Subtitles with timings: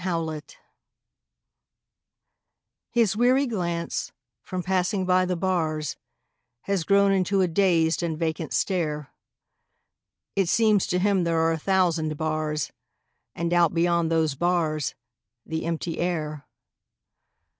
[0.03, 0.41] THE PANTHER
[2.89, 5.95] His weary glance, from passing by the bars,
[6.61, 9.11] Has grown into a dazed and vacant stare;
[10.35, 12.71] It seems to him there are a thousand bars
[13.35, 14.95] And out beyond those bars
[15.45, 16.47] the empty air.